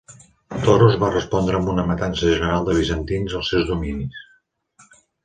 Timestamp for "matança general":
1.89-2.65